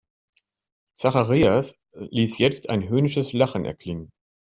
[0.97, 4.09] Zacharias ließ jetzt ein höhnisches Lachen erklingen.